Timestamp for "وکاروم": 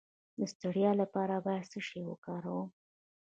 2.09-2.67